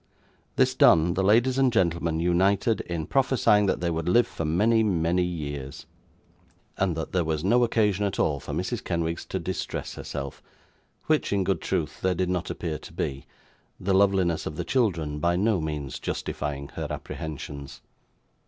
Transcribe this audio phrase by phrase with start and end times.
[0.55, 4.81] This done, the ladies and gentlemen united in prophesying that they would live for many,
[4.81, 5.85] many years,
[6.75, 8.83] and that there was no occasion at all for Mrs.
[8.83, 10.41] Kenwigs to distress herself;
[11.05, 13.27] which, in good truth, there did not appear to be;
[13.79, 17.81] the loveliness of the children by no means justifying her apprehensions.